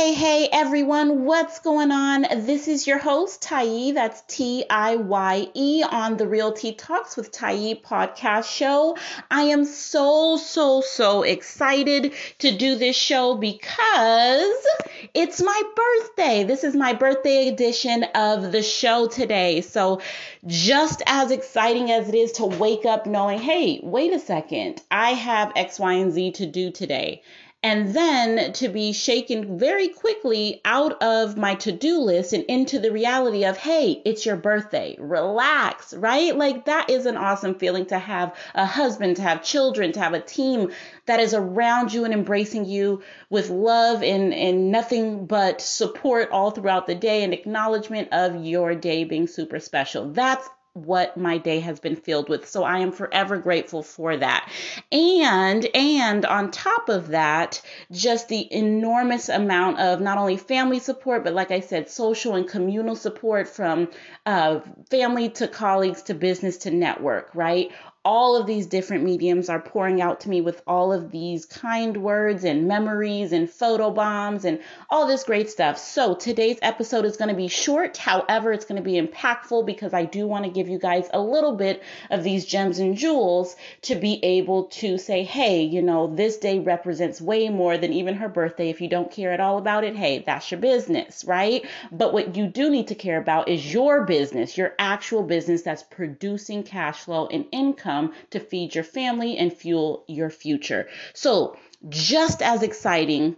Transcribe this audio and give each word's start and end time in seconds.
Hey, 0.00 0.14
hey, 0.14 0.48
everyone, 0.50 1.26
what's 1.26 1.58
going 1.58 1.90
on? 1.90 2.22
This 2.22 2.68
is 2.68 2.86
your 2.86 2.96
host, 2.96 3.42
Tiye. 3.42 3.92
That's 3.92 4.22
T 4.22 4.64
I 4.70 4.96
Y 4.96 5.48
E 5.52 5.84
on 5.86 6.16
the 6.16 6.24
RealTea 6.24 6.78
Talks 6.78 7.18
with 7.18 7.30
Tiye 7.30 7.82
podcast 7.82 8.50
show. 8.50 8.96
I 9.30 9.42
am 9.42 9.66
so, 9.66 10.38
so, 10.38 10.80
so 10.80 11.22
excited 11.22 12.14
to 12.38 12.56
do 12.56 12.76
this 12.76 12.96
show 12.96 13.34
because 13.34 14.66
it's 15.12 15.42
my 15.42 15.62
birthday. 15.76 16.44
This 16.44 16.64
is 16.64 16.74
my 16.74 16.94
birthday 16.94 17.48
edition 17.48 18.04
of 18.14 18.52
the 18.52 18.62
show 18.62 19.06
today. 19.06 19.60
So, 19.60 20.00
just 20.46 21.02
as 21.04 21.30
exciting 21.30 21.90
as 21.90 22.08
it 22.08 22.14
is 22.14 22.32
to 22.32 22.46
wake 22.46 22.86
up 22.86 23.04
knowing, 23.04 23.38
hey, 23.38 23.80
wait 23.82 24.14
a 24.14 24.18
second, 24.18 24.80
I 24.90 25.10
have 25.10 25.52
X, 25.56 25.78
Y, 25.78 25.92
and 25.92 26.10
Z 26.10 26.32
to 26.32 26.46
do 26.46 26.70
today 26.70 27.22
and 27.62 27.92
then 27.94 28.52
to 28.54 28.68
be 28.68 28.92
shaken 28.92 29.58
very 29.58 29.88
quickly 29.88 30.62
out 30.64 31.02
of 31.02 31.36
my 31.36 31.54
to 31.56 31.72
do 31.72 31.98
list 31.98 32.32
and 32.32 32.44
into 32.44 32.78
the 32.78 32.90
reality 32.90 33.44
of, 33.44 33.58
hey, 33.58 34.00
it's 34.06 34.24
your 34.24 34.36
birthday, 34.36 34.96
relax, 34.98 35.92
right? 35.92 36.34
Like 36.34 36.64
that 36.64 36.88
is 36.88 37.04
an 37.04 37.18
awesome 37.18 37.54
feeling 37.56 37.84
to 37.86 37.98
have 37.98 38.34
a 38.54 38.64
husband, 38.64 39.16
to 39.16 39.22
have 39.22 39.42
children, 39.42 39.92
to 39.92 40.00
have 40.00 40.14
a 40.14 40.20
team 40.20 40.70
that 41.04 41.20
is 41.20 41.34
around 41.34 41.92
you 41.92 42.04
and 42.04 42.14
embracing 42.14 42.64
you 42.64 43.02
with 43.28 43.50
love 43.50 44.02
and, 44.02 44.32
and 44.32 44.72
nothing 44.72 45.26
but 45.26 45.60
support 45.60 46.30
all 46.30 46.52
throughout 46.52 46.86
the 46.86 46.94
day 46.94 47.22
and 47.24 47.34
acknowledgement 47.34 48.08
of 48.12 48.42
your 48.42 48.74
day 48.74 49.04
being 49.04 49.26
super 49.26 49.60
special. 49.60 50.12
That's 50.12 50.48
what 50.74 51.16
my 51.16 51.36
day 51.38 51.60
has 51.60 51.80
been 51.80 51.96
filled 51.96 52.28
with. 52.28 52.48
So 52.48 52.62
I 52.62 52.78
am 52.78 52.92
forever 52.92 53.36
grateful 53.38 53.82
for 53.82 54.16
that. 54.16 54.50
And 54.92 55.66
and 55.74 56.24
on 56.24 56.52
top 56.52 56.88
of 56.88 57.08
that, 57.08 57.60
just 57.90 58.28
the 58.28 58.52
enormous 58.52 59.28
amount 59.28 59.80
of 59.80 60.00
not 60.00 60.18
only 60.18 60.36
family 60.36 60.78
support, 60.78 61.24
but 61.24 61.34
like 61.34 61.50
I 61.50 61.60
said, 61.60 61.90
social 61.90 62.36
and 62.36 62.48
communal 62.48 62.94
support 62.94 63.48
from 63.48 63.88
uh, 64.26 64.60
family 64.90 65.30
to 65.30 65.48
colleagues 65.48 66.02
to 66.02 66.14
business 66.14 66.58
to 66.58 66.70
network, 66.70 67.34
right? 67.34 67.72
All 68.02 68.34
of 68.34 68.46
these 68.46 68.66
different 68.66 69.04
mediums 69.04 69.50
are 69.50 69.60
pouring 69.60 70.00
out 70.00 70.20
to 70.20 70.30
me 70.30 70.40
with 70.40 70.62
all 70.66 70.90
of 70.90 71.10
these 71.10 71.44
kind 71.44 71.98
words 71.98 72.44
and 72.44 72.66
memories 72.66 73.30
and 73.32 73.50
photo 73.50 73.90
bombs 73.90 74.46
and 74.46 74.58
all 74.88 75.06
this 75.06 75.24
great 75.24 75.50
stuff. 75.50 75.76
So 75.76 76.14
today's 76.14 76.58
episode 76.62 77.04
is 77.04 77.18
going 77.18 77.28
to 77.28 77.34
be 77.34 77.48
short. 77.48 77.98
However, 77.98 78.54
it's 78.54 78.64
going 78.64 78.82
to 78.82 78.90
be 78.90 78.98
impactful 78.98 79.66
because 79.66 79.92
I 79.92 80.06
do 80.06 80.26
want 80.26 80.46
to 80.46 80.50
give 80.50 80.66
you 80.66 80.78
guys 80.78 81.10
a 81.12 81.20
little 81.20 81.56
bit 81.56 81.82
of 82.08 82.24
these 82.24 82.46
gems 82.46 82.78
and 82.78 82.96
jewels 82.96 83.54
to 83.82 83.96
be 83.96 84.18
able 84.24 84.64
to 84.64 84.96
say, 84.96 85.22
hey, 85.22 85.62
you 85.64 85.82
know, 85.82 86.14
this 86.14 86.38
day 86.38 86.58
represents 86.58 87.20
way 87.20 87.50
more 87.50 87.76
than 87.76 87.92
even 87.92 88.14
her 88.14 88.30
birthday. 88.30 88.70
If 88.70 88.80
you 88.80 88.88
don't 88.88 89.12
care 89.12 89.32
at 89.32 89.40
all 89.40 89.58
about 89.58 89.84
it, 89.84 89.94
hey, 89.94 90.24
that's 90.24 90.50
your 90.50 90.60
business, 90.60 91.22
right? 91.26 91.66
But 91.92 92.14
what 92.14 92.34
you 92.34 92.46
do 92.46 92.70
need 92.70 92.88
to 92.88 92.94
care 92.94 93.20
about 93.20 93.48
is 93.48 93.74
your 93.74 94.06
business, 94.06 94.56
your 94.56 94.72
actual 94.78 95.22
business 95.22 95.60
that's 95.60 95.82
producing 95.82 96.62
cash 96.62 97.00
flow 97.00 97.26
and 97.26 97.44
income 97.52 97.89
income 97.90 98.14
to 98.30 98.40
feed 98.40 98.74
your 98.74 98.84
family 98.84 99.36
and 99.36 99.52
fuel 99.52 100.04
your 100.06 100.30
future. 100.30 100.88
So, 101.14 101.56
just 101.88 102.42
as 102.42 102.62
exciting 102.62 103.36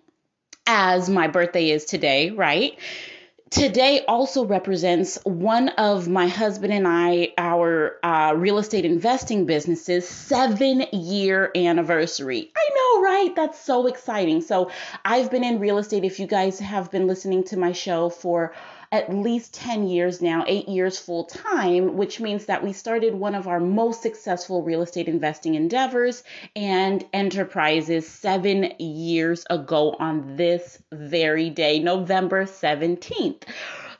as 0.67 1.09
my 1.09 1.28
birthday 1.28 1.70
is 1.70 1.84
today, 1.84 2.31
right? 2.31 2.78
Today 3.50 4.03
also 4.09 4.47
represents 4.47 5.19
one 5.25 5.69
of 5.70 6.09
my 6.09 6.27
husband 6.27 6.72
and 6.72 6.89
I, 6.89 7.34
our 7.36 7.98
uh, 8.03 8.33
real 8.34 8.56
estate 8.59 8.86
investing 8.86 9.44
businesses, 9.44 10.09
seven 10.09 10.87
year 10.92 11.50
anniversary. 11.55 12.50
I 12.56 12.69
know, 12.75 13.03
right? 13.03 13.37
That's 13.37 13.61
so 13.61 13.87
exciting. 13.87 14.41
So, 14.41 14.70
I've 15.05 15.31
been 15.31 15.44
in 15.44 15.61
real 15.61 15.78
estate. 15.78 16.05
If 16.05 16.19
you 16.19 16.27
guys 16.27 16.59
have 16.61 16.91
been 16.91 17.06
listening 17.06 17.44
to 17.44 17.56
my 17.56 17.72
show 17.72 18.09
for 18.09 18.54
at 18.92 19.12
least 19.12 19.54
10 19.54 19.88
years 19.88 20.20
now, 20.20 20.44
eight 20.47 20.69
years 20.69 20.98
full 20.98 21.25
time, 21.25 21.97
which 21.97 22.20
means 22.20 22.44
that 22.44 22.62
we 22.62 22.75
started 22.75 23.14
one 23.14 23.34
of 23.34 23.48
our 23.48 23.58
most 23.58 24.03
successful 24.03 24.62
real 24.62 24.82
estate 24.82 25.08
investing 25.08 25.54
endeavors 25.54 26.22
and 26.54 27.03
enterprises 27.14 28.06
seven 28.06 28.70
years 28.78 29.47
ago 29.48 29.97
on 29.98 30.36
this 30.36 30.78
very 30.92 31.48
day, 31.48 31.78
November 31.78 32.44
17th. 32.44 33.44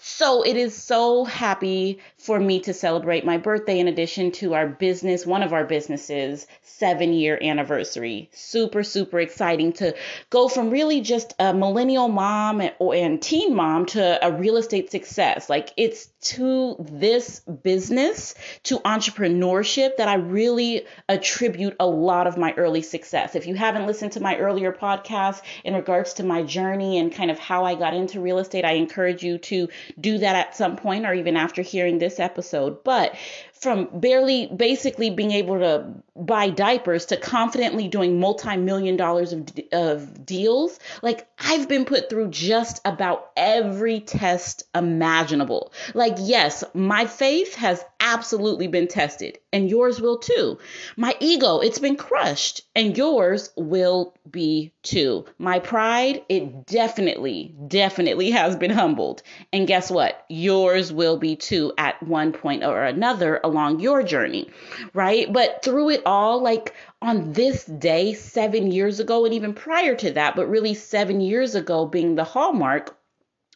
So 0.05 0.43
it 0.43 0.57
is 0.57 0.77
so 0.77 1.25
happy 1.25 2.01
for 2.23 2.39
me 2.39 2.61
to 2.61 2.73
celebrate 2.73 3.25
my 3.25 3.37
birthday 3.37 3.81
in 3.81 3.89
addition 3.89 4.31
to 4.31 4.55
our 4.55 4.69
business, 4.69 5.27
one 5.27 5.43
of 5.43 5.53
our 5.53 5.65
businesses, 5.65 6.47
seven 6.63 7.13
year 7.13 7.37
anniversary. 7.43 8.31
Super, 8.33 8.85
super 8.85 9.19
exciting 9.19 9.73
to 9.73 9.95
go 10.31 10.47
from 10.47 10.71
really 10.71 11.01
just 11.01 11.35
a 11.41 11.53
millennial 11.53 12.09
mom 12.09 12.61
and, 12.61 13.21
teen 13.21 13.57
mom 13.57 13.87
to 13.87 14.25
a 14.25 14.31
real 14.31 14.57
estate 14.57 14.91
success. 14.93 15.51
Like 15.51 15.73
it's 15.77 16.07
to 16.23 16.77
this 16.79 17.41
business, 17.41 18.37
to 18.65 18.79
entrepreneurship, 18.81 19.97
that 19.97 20.07
I 20.07 20.15
really 20.15 20.87
attribute 21.09 21.75
a 21.81 21.87
lot 21.87 22.29
of 22.29 22.37
my 22.37 22.53
early 22.53 22.83
success. 22.83 23.35
If 23.35 23.49
you 23.49 23.57
haven't 23.57 23.87
listened 23.87 24.13
to 24.13 24.21
my 24.21 24.37
earlier 24.37 24.73
podcast 24.73 25.43
in 25.65 25.75
regards 25.75 26.15
to 26.15 26.23
my 26.23 26.45
journey 26.45 26.99
and 26.99 27.13
kind 27.13 27.33
of 27.33 27.41
how 27.41 27.65
I 27.65 27.75
got 27.75 27.95
into 27.95 28.21
real 28.21 28.39
estate, 28.39 28.65
I 28.65 28.73
encourage 28.73 29.25
you 29.25 29.39
to 29.39 29.69
do 30.01 30.19
that 30.19 30.37
at 30.37 30.57
some 30.57 30.77
point 30.77 31.05
or 31.05 31.15
even 31.15 31.37
after 31.37 31.63
hearing 31.63 31.99
this 31.99 32.12
episode. 32.21 32.83
But 32.85 33.15
from 33.63 33.89
barely 33.93 34.47
basically 34.49 35.09
being 35.09 35.31
able 35.31 35.61
to 35.61 35.87
buy 36.17 36.51
diapers 36.51 37.07
to 37.07 37.17
confidently 37.17 37.87
doing 37.87 38.19
multi-million 38.19 38.97
dollars 38.97 39.33
of, 39.33 39.49
of 39.73 40.27
deals. 40.27 40.79
Like 41.01 41.27
i've 41.39 41.69
been 41.69 41.85
put 41.85 42.11
through 42.11 42.29
just 42.29 42.81
about 42.85 43.31
every 43.37 44.01
test 44.01 44.65
imaginable. 44.75 45.73
Like 45.95 46.17
yes 46.19 46.65
my 46.75 47.07
faith 47.07 47.55
has 47.55 47.83
absolutely 48.01 48.67
been 48.67 48.89
tested 48.89 49.39
and 49.53 49.71
yours 49.71 50.01
will 50.01 50.19
too. 50.19 50.59
My 50.97 51.15
ego 51.21 51.61
it's 51.61 51.79
been 51.79 51.97
crushed 51.97 52.63
and 52.75 52.97
yours 52.97 53.51
will 53.57 54.15
be 54.29 54.73
too. 54.83 55.25
My 55.39 55.61
pride 55.61 56.25
it 56.29 56.67
definitely 56.67 57.55
definitely 57.69 58.33
has 58.33 58.57
been 58.57 58.71
humbled. 58.71 59.23
And 59.53 59.69
guess 59.69 59.91
what? 59.91 60.25
Yours 60.29 60.93
will 60.93 61.17
be 61.17 61.37
too 61.37 61.73
at 61.79 62.03
one 62.03 62.33
point 62.33 62.65
or 62.65 62.83
another 62.85 63.41
along 63.53 63.81
your 63.81 64.03
journey, 64.03 64.51
right? 64.95 65.33
But 65.33 65.63
through 65.63 65.91
it 65.91 66.03
all, 66.07 66.43
like 66.43 66.75
on 67.01 67.33
this 67.33 67.65
day, 67.65 68.15
seven 68.15 68.71
years 68.71 68.99
ago, 68.99 69.25
and 69.25 69.35
even 69.35 69.55
prior 69.55 69.95
to 69.97 70.13
that, 70.13 70.35
but 70.37 70.49
really 70.49 70.75
seven 70.75 71.21
years 71.21 71.55
ago 71.55 71.87
being 71.87 72.15
the 72.15 72.25
hallmark, 72.25 72.97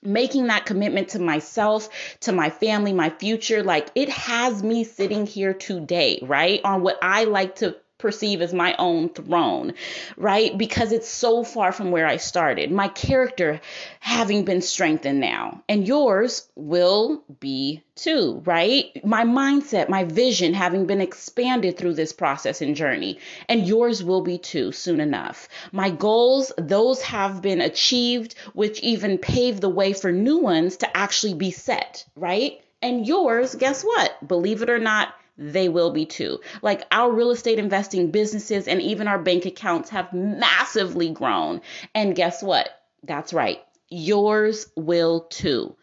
making 0.03 0.49
that 0.49 0.67
commitment 0.67 1.09
to 1.11 1.19
myself, 1.19 1.89
to 2.21 2.33
my 2.33 2.51
family, 2.51 2.93
my 2.93 3.11
future, 3.11 3.62
like 3.62 3.89
it 3.95 4.09
has 4.11 4.62
me 4.62 4.84
sitting 4.84 5.27
here 5.27 5.55
today, 5.55 6.21
right? 6.23 6.61
On 6.65 6.83
what 6.83 6.99
I 7.03 7.25
like 7.25 7.57
to 7.57 7.77
perceive 7.99 8.43
as 8.43 8.53
my 8.53 8.75
own 8.79 9.09
throne, 9.09 9.73
right? 10.17 10.57
Because 10.57 10.93
it's 10.93 11.09
so 11.09 11.43
far 11.43 11.73
from 11.73 11.91
where 11.91 12.07
I 12.07 12.19
started. 12.19 12.71
My 12.71 12.89
character 12.89 13.61
having 14.01 14.45
been 14.45 14.61
strengthened 14.61 15.21
now, 15.21 15.62
and 15.69 15.87
yours 15.87 16.49
will 16.55 17.25
be 17.41 17.83
too, 17.95 18.43
right? 18.45 18.87
My 19.05 19.25
mindset, 19.25 19.89
my 19.89 20.05
vision 20.05 20.53
having 20.53 20.87
been 20.87 21.01
expanded 21.01 21.79
through 21.79 21.95
this 21.95 22.12
process 22.12 22.61
and 22.61 22.77
journey, 22.77 23.19
and 23.49 23.67
yours 23.67 24.05
will 24.05 24.23
be 24.23 24.39
too 24.39 24.73
soon 24.73 25.01
enough. 25.01 25.49
My 25.73 25.91
goals, 25.91 26.53
those 26.59 27.01
have 27.03 27.41
been 27.41 27.61
achieved, 27.61 28.34
which 28.53 28.81
even 28.81 29.19
paved 29.19 29.63
the 29.63 29.71
way 29.71 29.95
for 29.95 30.13
new 30.13 30.39
ones 30.39 30.77
to 30.78 30.97
actually 30.97 31.34
be 31.34 31.51
set, 31.51 32.05
right? 32.15 32.61
And 32.83 33.07
yours, 33.07 33.55
guess 33.55 33.83
what? 33.83 34.28
Believe 34.28 34.61
it 34.61 34.71
or 34.71 34.78
not, 34.78 35.15
they 35.38 35.69
will 35.69 35.91
be 35.91 36.06
too. 36.06 36.41
Like 36.62 36.84
our 36.91 37.12
real 37.12 37.30
estate 37.30 37.58
investing 37.58 38.10
businesses 38.10 38.68
and 38.68 38.80
even 38.80 39.09
our 39.09 39.18
bank 39.18 39.47
accounts 39.47 39.91
have 39.91 40.12
massively 40.12 41.10
grown. 41.10 41.60
And 41.94 42.15
guess 42.15 42.42
what? 42.42 42.68
That's 43.03 43.33
right. 43.33 43.60
Yours 43.88 44.66
will 44.77 45.21
too. 45.30 45.77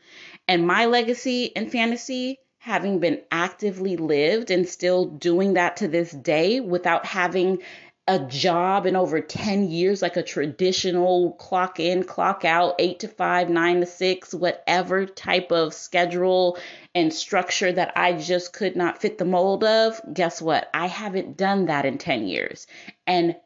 And 0.47 0.67
my 0.67 0.85
legacy 0.85 1.55
and 1.55 1.71
fantasy, 1.71 2.39
having 2.57 2.99
been 2.99 3.21
actively 3.31 3.97
lived 3.97 4.49
and 4.49 4.67
still 4.67 5.05
doing 5.05 5.53
that 5.53 5.77
to 5.77 5.87
this 5.87 6.11
day 6.11 6.59
without 6.59 7.05
having 7.05 7.61
a 8.05 8.19
job 8.19 8.85
in 8.85 8.97
over 8.97 9.21
10 9.21 9.69
years, 9.69 10.01
like 10.01 10.17
a 10.17 10.23
traditional 10.23 11.31
clock 11.33 11.79
in, 11.79 12.03
clock 12.03 12.43
out, 12.43 12.75
eight 12.77 12.99
to 12.99 13.07
five, 13.07 13.49
nine 13.49 13.79
to 13.79 13.85
six, 13.85 14.33
whatever 14.33 15.05
type 15.05 15.53
of 15.53 15.73
schedule 15.73 16.57
and 16.93 17.13
structure 17.13 17.71
that 17.71 17.93
I 17.95 18.13
just 18.13 18.51
could 18.51 18.75
not 18.75 19.01
fit 19.01 19.17
the 19.17 19.25
mold 19.25 19.63
of, 19.63 20.01
guess 20.13 20.41
what? 20.41 20.69
I 20.73 20.87
haven't 20.87 21.37
done 21.37 21.67
that 21.67 21.85
in 21.85 21.97
10 21.97 22.27
years. 22.27 22.67
And 23.07 23.37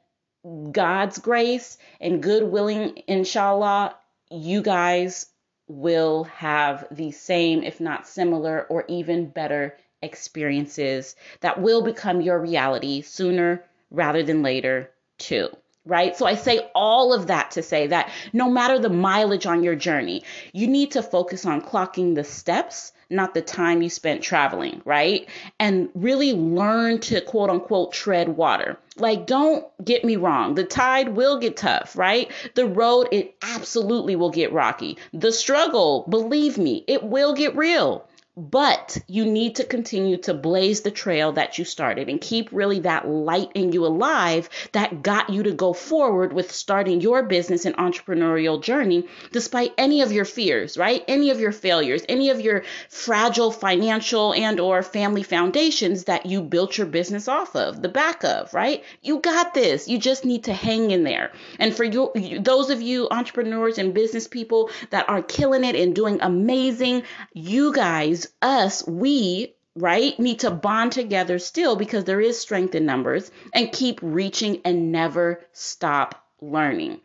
God's 0.72 1.20
grace 1.20 1.78
and 2.02 2.24
good 2.24 2.44
willing, 2.44 3.04
inshallah, 3.08 3.96
you 4.32 4.64
guys 4.64 5.28
will 5.68 6.24
have 6.24 6.88
the 6.90 7.12
same, 7.12 7.62
if 7.62 7.80
not 7.80 8.08
similar, 8.08 8.66
or 8.70 8.86
even 8.88 9.30
better 9.30 9.78
experiences 10.02 11.16
that 11.42 11.62
will 11.62 11.84
become 11.84 12.22
your 12.22 12.40
reality 12.40 13.02
sooner 13.02 13.64
rather 13.90 14.24
than 14.24 14.44
later, 14.44 14.92
too. 15.18 15.50
right? 15.86 16.18
So 16.18 16.26
I 16.26 16.36
say 16.36 16.70
all 16.76 17.14
of 17.14 17.28
that 17.28 17.52
to 17.52 17.64
say 17.64 17.88
that 17.88 18.10
no 18.34 18.50
matter 18.50 18.78
the 18.78 18.90
mileage 18.90 19.46
on 19.46 19.64
your 19.64 19.76
journey, 19.76 20.24
you 20.54 20.68
need 20.68 20.92
to 20.92 21.02
focus 21.02 21.46
on 21.46 21.62
clocking 21.62 22.14
the 22.14 22.24
steps, 22.26 22.92
not 23.10 23.34
the 23.34 23.42
time 23.42 23.82
you 23.82 23.90
spent 23.90 24.22
traveling, 24.22 24.82
right? 24.84 25.30
And 25.60 25.90
really 25.94 26.34
learn 26.34 27.00
to 27.02 27.22
quote 27.22 27.50
unquote 27.50 27.94
tread 27.94 28.30
water. 28.30 28.78
Like, 28.98 29.28
don't 29.28 29.66
get 29.84 30.04
me 30.04 30.16
wrong, 30.18 30.56
the 30.56 30.64
tide 30.66 31.10
will 31.10 31.40
get 31.40 31.56
tough, 31.56 31.96
right? 31.98 32.30
The 32.56 32.66
road, 32.66 33.08
it 33.12 33.36
absolutely 33.42 34.16
will 34.16 34.32
get 34.32 34.52
rocky. 34.52 34.98
The 35.14 35.32
struggle, 35.32 36.06
believe 36.10 36.58
me, 36.58 36.84
it 36.88 37.04
will 37.04 37.34
get 37.34 37.56
real. 37.56 38.07
But 38.40 39.00
you 39.08 39.26
need 39.26 39.56
to 39.56 39.64
continue 39.64 40.18
to 40.18 40.34
blaze 40.36 40.82
the 40.82 40.92
trail 40.92 41.32
that 41.32 41.58
you 41.58 41.66
started 41.66 42.08
and 42.08 42.22
keep 42.22 42.50
really 42.52 42.82
that 42.82 43.08
light 43.08 43.50
in 43.56 43.72
you 43.72 43.84
alive 43.84 44.48
that 44.74 45.02
got 45.02 45.32
you 45.32 45.42
to 45.42 45.54
go 45.54 45.74
forward 45.74 46.34
with 46.34 46.52
starting 46.52 47.02
your 47.02 47.24
business 47.24 47.66
and 47.66 47.76
entrepreneurial 47.78 48.62
journey 48.62 49.08
despite 49.32 49.74
any 49.76 50.04
of 50.04 50.12
your 50.12 50.24
fears, 50.24 50.78
right? 50.78 51.04
Any 51.08 51.32
of 51.32 51.40
your 51.40 51.52
failures, 51.52 52.04
any 52.08 52.30
of 52.30 52.40
your 52.40 52.64
fragile 52.90 53.50
financial 53.50 54.36
and 54.36 54.60
or 54.60 54.84
family 54.84 55.24
foundations 55.24 56.04
that 56.04 56.28
you 56.28 56.44
built 56.44 56.78
your 56.78 56.86
business 56.86 57.28
off 57.28 57.56
of, 57.56 57.82
the 57.82 57.90
back 57.90 58.24
of, 58.24 58.54
right? 58.54 58.84
You 59.02 59.20
got 59.20 59.56
this. 59.56 59.88
You 59.88 59.98
just 59.98 60.26
need 60.26 60.44
to 60.44 60.54
hang 60.54 60.92
in 60.92 61.04
there. 61.04 61.32
And 61.58 61.76
for 61.76 61.84
you 61.84 62.12
those 62.40 62.70
of 62.70 62.84
you 62.84 63.08
entrepreneurs 63.10 63.80
and 63.80 63.96
business 63.96 64.28
people 64.28 64.70
that 64.92 65.10
are 65.10 65.24
killing 65.24 65.64
it 65.64 65.76
and 65.76 65.96
doing 65.96 66.20
amazing, 66.22 67.02
you 67.34 67.74
guys 67.74 68.27
us, 68.42 68.86
we, 68.88 69.56
right, 69.76 70.18
need 70.20 70.40
to 70.40 70.52
bond 70.52 70.92
together 70.92 71.40
still 71.40 71.76
because 71.76 72.04
there 72.04 72.22
is 72.22 72.40
strength 72.40 72.76
in 72.76 72.86
numbers 72.86 73.32
and 73.54 73.72
keep 73.72 74.00
reaching 74.02 74.62
and 74.66 74.92
never 74.92 75.46
stop 75.54 76.26
learning. 76.42 77.00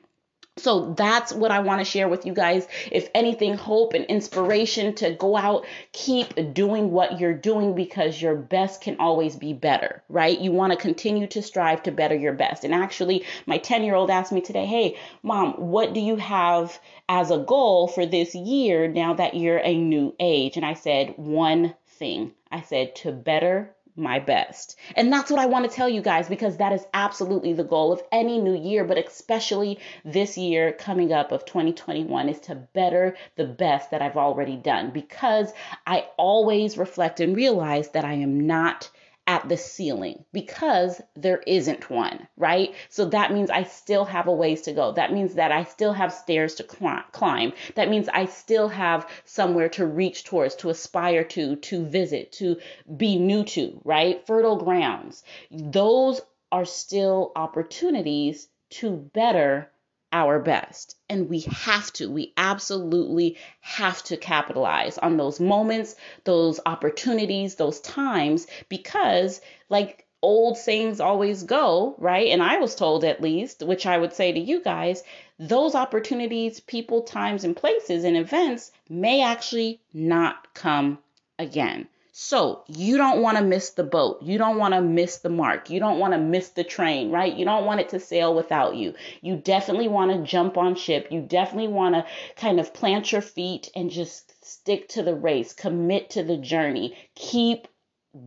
So 0.58 0.92
that's 0.92 1.32
what 1.32 1.50
I 1.50 1.60
want 1.60 1.80
to 1.80 1.84
share 1.84 2.08
with 2.08 2.26
you 2.26 2.34
guys. 2.34 2.68
If 2.90 3.08
anything, 3.14 3.54
hope 3.54 3.94
and 3.94 4.04
inspiration 4.04 4.94
to 4.96 5.12
go 5.12 5.34
out, 5.34 5.64
keep 5.92 6.34
doing 6.52 6.90
what 6.90 7.18
you're 7.18 7.32
doing 7.32 7.74
because 7.74 8.20
your 8.20 8.36
best 8.36 8.82
can 8.82 8.96
always 9.00 9.34
be 9.34 9.54
better, 9.54 10.02
right? 10.10 10.38
You 10.38 10.52
want 10.52 10.74
to 10.74 10.78
continue 10.78 11.26
to 11.28 11.40
strive 11.40 11.82
to 11.84 11.90
better 11.90 12.14
your 12.14 12.34
best. 12.34 12.64
And 12.64 12.74
actually, 12.74 13.24
my 13.46 13.56
10 13.56 13.82
year 13.82 13.94
old 13.94 14.10
asked 14.10 14.30
me 14.30 14.42
today, 14.42 14.66
Hey, 14.66 14.98
mom, 15.22 15.54
what 15.54 15.94
do 15.94 16.00
you 16.00 16.16
have 16.16 16.78
as 17.08 17.30
a 17.30 17.38
goal 17.38 17.88
for 17.88 18.04
this 18.04 18.34
year 18.34 18.88
now 18.88 19.14
that 19.14 19.34
you're 19.34 19.56
a 19.56 19.74
new 19.74 20.14
age? 20.20 20.58
And 20.58 20.66
I 20.66 20.74
said, 20.74 21.14
One 21.16 21.74
thing. 21.86 22.32
I 22.50 22.60
said, 22.60 22.94
To 22.96 23.12
better 23.12 23.74
my 23.96 24.18
best. 24.18 24.78
And 24.96 25.12
that's 25.12 25.30
what 25.30 25.40
I 25.40 25.46
want 25.46 25.68
to 25.68 25.74
tell 25.74 25.88
you 25.88 26.00
guys 26.00 26.28
because 26.28 26.56
that 26.56 26.72
is 26.72 26.84
absolutely 26.94 27.52
the 27.52 27.64
goal 27.64 27.92
of 27.92 28.02
any 28.10 28.38
new 28.38 28.56
year, 28.56 28.84
but 28.84 28.98
especially 28.98 29.78
this 30.04 30.38
year 30.38 30.72
coming 30.72 31.12
up 31.12 31.32
of 31.32 31.44
2021 31.44 32.28
is 32.28 32.40
to 32.40 32.54
better 32.54 33.16
the 33.36 33.44
best 33.44 33.90
that 33.90 34.02
I've 34.02 34.16
already 34.16 34.56
done 34.56 34.90
because 34.90 35.52
I 35.86 36.06
always 36.16 36.78
reflect 36.78 37.20
and 37.20 37.36
realize 37.36 37.90
that 37.90 38.04
I 38.04 38.14
am 38.14 38.46
not 38.46 38.90
at 39.26 39.48
the 39.48 39.56
ceiling 39.56 40.24
because 40.32 41.00
there 41.14 41.42
isn't 41.46 41.88
one, 41.88 42.26
right? 42.36 42.74
So 42.88 43.06
that 43.06 43.32
means 43.32 43.50
I 43.50 43.62
still 43.62 44.04
have 44.04 44.26
a 44.26 44.32
ways 44.32 44.62
to 44.62 44.72
go. 44.72 44.92
That 44.92 45.12
means 45.12 45.34
that 45.34 45.52
I 45.52 45.64
still 45.64 45.92
have 45.92 46.12
stairs 46.12 46.56
to 46.56 46.64
climb. 46.64 47.52
That 47.76 47.88
means 47.88 48.08
I 48.08 48.26
still 48.26 48.68
have 48.68 49.08
somewhere 49.24 49.68
to 49.70 49.86
reach 49.86 50.24
towards, 50.24 50.56
to 50.56 50.70
aspire 50.70 51.24
to, 51.24 51.56
to 51.56 51.84
visit, 51.84 52.32
to 52.32 52.56
be 52.96 53.16
new 53.16 53.44
to, 53.44 53.80
right? 53.84 54.26
Fertile 54.26 54.56
grounds. 54.56 55.22
Those 55.50 56.20
are 56.50 56.64
still 56.64 57.32
opportunities 57.34 58.48
to 58.70 58.90
better 58.90 59.71
our 60.12 60.38
best. 60.38 60.96
And 61.08 61.28
we 61.28 61.40
have 61.40 61.92
to, 61.94 62.10
we 62.10 62.32
absolutely 62.36 63.38
have 63.60 64.02
to 64.04 64.16
capitalize 64.16 64.98
on 64.98 65.16
those 65.16 65.40
moments, 65.40 65.96
those 66.24 66.60
opportunities, 66.66 67.54
those 67.54 67.80
times, 67.80 68.46
because, 68.68 69.40
like 69.68 70.06
old 70.22 70.56
sayings 70.56 71.00
always 71.00 71.42
go, 71.42 71.96
right? 71.98 72.28
And 72.28 72.42
I 72.42 72.58
was 72.58 72.74
told 72.74 73.04
at 73.04 73.20
least, 73.20 73.62
which 73.62 73.86
I 73.86 73.98
would 73.98 74.12
say 74.12 74.32
to 74.32 74.38
you 74.38 74.62
guys, 74.62 75.02
those 75.38 75.74
opportunities, 75.74 76.60
people, 76.60 77.02
times, 77.02 77.42
and 77.42 77.56
places 77.56 78.04
and 78.04 78.16
events 78.16 78.70
may 78.88 79.22
actually 79.22 79.80
not 79.92 80.54
come 80.54 80.98
again. 81.38 81.88
So 82.14 82.62
you 82.68 82.98
don't 82.98 83.22
want 83.22 83.38
to 83.38 83.42
miss 83.42 83.70
the 83.70 83.84
boat. 83.84 84.22
You 84.22 84.36
don't 84.36 84.58
want 84.58 84.74
to 84.74 84.82
miss 84.82 85.18
the 85.18 85.30
mark. 85.30 85.70
You 85.70 85.80
don't 85.80 85.98
want 85.98 86.12
to 86.12 86.18
miss 86.18 86.50
the 86.50 86.62
train, 86.62 87.10
right? 87.10 87.34
You 87.34 87.46
don't 87.46 87.64
want 87.64 87.80
it 87.80 87.88
to 87.88 88.00
sail 88.00 88.34
without 88.34 88.76
you. 88.76 88.92
You 89.22 89.36
definitely 89.36 89.88
want 89.88 90.12
to 90.12 90.30
jump 90.30 90.58
on 90.58 90.74
ship. 90.74 91.08
You 91.10 91.22
definitely 91.22 91.72
want 91.72 91.94
to 91.94 92.04
kind 92.36 92.60
of 92.60 92.74
plant 92.74 93.12
your 93.12 93.22
feet 93.22 93.70
and 93.74 93.90
just 93.90 94.44
stick 94.44 94.88
to 94.90 95.02
the 95.02 95.14
race, 95.14 95.54
commit 95.54 96.10
to 96.10 96.22
the 96.22 96.36
journey, 96.36 96.98
keep 97.14 97.66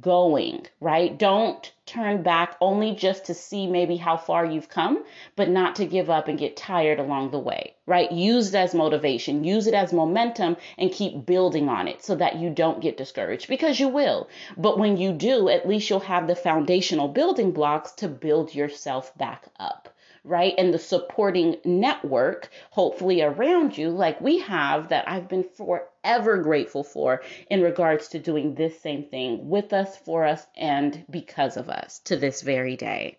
going, 0.01 0.65
right? 0.79 1.17
Don't 1.17 1.71
turn 1.85 2.23
back 2.23 2.55
only 2.59 2.95
just 2.95 3.25
to 3.25 3.33
see 3.35 3.67
maybe 3.67 3.95
how 3.97 4.17
far 4.17 4.43
you've 4.43 4.69
come, 4.69 5.03
but 5.35 5.47
not 5.49 5.75
to 5.75 5.85
give 5.85 6.09
up 6.09 6.27
and 6.27 6.39
get 6.39 6.57
tired 6.57 6.99
along 6.99 7.29
the 7.29 7.39
way, 7.39 7.75
right? 7.85 8.11
Use 8.11 8.53
it 8.53 8.57
as 8.57 8.73
motivation, 8.73 9.43
use 9.43 9.67
it 9.67 9.75
as 9.75 9.93
momentum, 9.93 10.57
and 10.77 10.91
keep 10.91 11.25
building 11.25 11.69
on 11.69 11.87
it 11.87 12.03
so 12.03 12.15
that 12.15 12.37
you 12.37 12.49
don't 12.49 12.81
get 12.81 12.97
discouraged 12.97 13.47
because 13.47 13.79
you 13.79 13.87
will. 13.87 14.27
But 14.57 14.79
when 14.79 14.97
you 14.97 15.13
do, 15.13 15.49
at 15.49 15.67
least 15.67 15.89
you'll 15.89 15.99
have 15.99 16.25
the 16.27 16.35
foundational 16.35 17.07
building 17.07 17.51
blocks 17.51 17.91
to 17.93 18.07
build 18.07 18.55
yourself 18.55 19.15
back 19.17 19.45
up 19.59 19.94
right? 20.25 20.53
And 20.57 20.73
the 20.73 20.79
supporting 20.79 21.57
network, 21.63 22.49
hopefully 22.71 23.21
around 23.21 23.77
you, 23.77 23.89
like 23.91 24.19
we 24.19 24.39
have, 24.39 24.89
that 24.89 25.07
I've 25.07 25.29
been 25.29 25.45
forever 25.55 26.39
grateful 26.41 26.83
for 26.83 27.21
in 27.49 27.61
regards 27.61 28.09
to 28.09 28.19
doing 28.19 28.55
this 28.55 28.81
same 28.81 29.05
thing 29.05 29.47
with 29.47 29.71
us, 29.71 29.95
for 29.97 30.25
us, 30.25 30.45
and 30.57 31.05
because 31.09 31.57
of 31.57 31.69
us 31.69 31.99
to 32.05 32.17
this 32.17 32.41
very 32.41 32.75
day. 32.75 33.17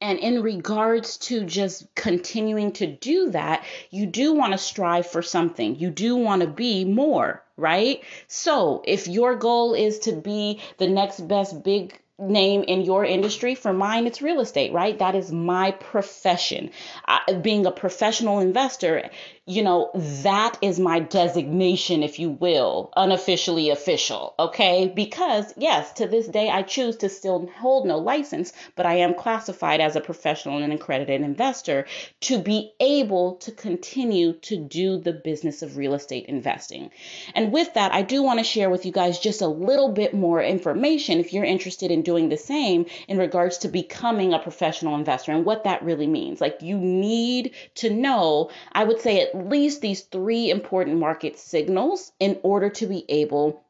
And 0.00 0.18
in 0.18 0.42
regards 0.42 1.16
to 1.18 1.44
just 1.44 1.94
continuing 1.94 2.72
to 2.72 2.86
do 2.86 3.30
that, 3.30 3.64
you 3.90 4.04
do 4.04 4.34
want 4.34 4.52
to 4.52 4.58
strive 4.58 5.06
for 5.06 5.22
something. 5.22 5.76
You 5.76 5.88
do 5.88 6.16
want 6.16 6.42
to 6.42 6.48
be 6.48 6.84
more, 6.84 7.42
right? 7.56 8.02
So 8.26 8.82
if 8.86 9.08
your 9.08 9.36
goal 9.36 9.72
is 9.72 10.00
to 10.00 10.12
be 10.12 10.60
the 10.76 10.88
next 10.88 11.20
best 11.26 11.62
big 11.62 11.98
name 12.18 12.62
in 12.62 12.82
your 12.82 13.04
industry. 13.04 13.54
For 13.54 13.72
mine, 13.72 14.06
it's 14.06 14.22
real 14.22 14.40
estate, 14.40 14.72
right? 14.72 14.98
That 14.98 15.14
is 15.14 15.32
my 15.32 15.72
profession. 15.72 16.70
I, 17.06 17.32
being 17.42 17.66
a 17.66 17.72
professional 17.72 18.38
investor, 18.38 19.10
you 19.46 19.62
know, 19.62 19.90
that 19.94 20.56
is 20.62 20.80
my 20.80 21.00
designation, 21.00 22.02
if 22.02 22.18
you 22.18 22.30
will, 22.30 22.90
unofficially 22.96 23.68
official, 23.68 24.34
okay? 24.38 24.90
Because, 24.94 25.52
yes, 25.58 25.92
to 25.94 26.06
this 26.06 26.26
day, 26.26 26.48
I 26.48 26.62
choose 26.62 26.96
to 26.98 27.10
still 27.10 27.50
hold 27.58 27.86
no 27.86 27.98
license, 27.98 28.54
but 28.74 28.86
I 28.86 28.94
am 28.94 29.12
classified 29.12 29.82
as 29.82 29.96
a 29.96 30.00
professional 30.00 30.62
and 30.62 30.72
accredited 30.72 31.20
investor 31.20 31.84
to 32.22 32.38
be 32.38 32.72
able 32.80 33.34
to 33.36 33.52
continue 33.52 34.32
to 34.32 34.56
do 34.56 34.98
the 34.98 35.12
business 35.12 35.60
of 35.60 35.76
real 35.76 35.92
estate 35.92 36.24
investing. 36.24 36.90
And 37.34 37.52
with 37.52 37.74
that, 37.74 37.92
I 37.92 38.00
do 38.00 38.22
want 38.22 38.38
to 38.38 38.44
share 38.44 38.70
with 38.70 38.86
you 38.86 38.92
guys 38.92 39.18
just 39.18 39.42
a 39.42 39.46
little 39.46 39.92
bit 39.92 40.14
more 40.14 40.42
information 40.42 41.20
if 41.20 41.34
you're 41.34 41.44
interested 41.44 41.90
in 41.90 42.00
doing 42.00 42.30
the 42.30 42.38
same 42.38 42.86
in 43.08 43.18
regards 43.18 43.58
to 43.58 43.68
becoming 43.68 44.32
a 44.32 44.38
professional 44.38 44.94
investor 44.94 45.32
and 45.32 45.44
what 45.44 45.64
that 45.64 45.82
really 45.82 46.06
means. 46.06 46.40
Like, 46.40 46.62
you 46.62 46.78
need 46.78 47.54
to 47.74 47.90
know, 47.90 48.50
I 48.72 48.84
would 48.84 49.02
say, 49.02 49.20
at 49.20 49.33
least 49.34 49.80
these 49.80 50.02
three 50.02 50.50
important 50.50 50.98
market 50.98 51.38
signals 51.38 52.12
in 52.20 52.38
order 52.42 52.70
to 52.70 52.86
be 52.86 53.04
able 53.08 53.64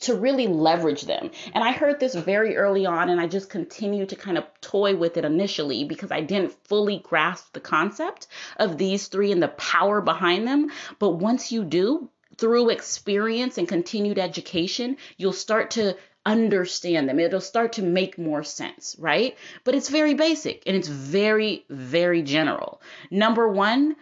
to 0.00 0.14
really 0.14 0.46
leverage 0.46 1.02
them. 1.02 1.30
And 1.52 1.64
I 1.64 1.72
heard 1.72 1.98
this 1.98 2.14
very 2.14 2.56
early 2.56 2.86
on, 2.86 3.08
and 3.08 3.20
I 3.20 3.26
just 3.26 3.50
continued 3.50 4.10
to 4.10 4.16
kind 4.16 4.38
of 4.38 4.44
toy 4.60 4.94
with 4.94 5.16
it 5.16 5.24
initially 5.24 5.84
because 5.84 6.12
I 6.12 6.20
didn't 6.20 6.56
fully 6.68 6.98
grasp 6.98 7.52
the 7.52 7.60
concept 7.60 8.28
of 8.58 8.78
these 8.78 9.08
three 9.08 9.32
and 9.32 9.42
the 9.42 9.48
power 9.48 10.00
behind 10.00 10.46
them. 10.46 10.70
But 10.98 11.16
once 11.16 11.50
you 11.50 11.64
do, 11.64 12.10
through 12.36 12.70
experience 12.70 13.58
and 13.58 13.66
continued 13.66 14.18
education, 14.18 14.96
you'll 15.16 15.32
start 15.32 15.72
to 15.72 15.96
understand 16.24 17.08
them. 17.08 17.18
It'll 17.18 17.40
start 17.40 17.72
to 17.74 17.82
make 17.82 18.18
more 18.18 18.44
sense, 18.44 18.94
right? 18.98 19.36
But 19.64 19.74
it's 19.74 19.88
very 19.88 20.14
basic 20.14 20.62
and 20.66 20.76
it's 20.76 20.88
very, 20.88 21.64
very 21.68 22.22
general. 22.22 22.80
Number 23.10 23.48
one, 23.48 23.96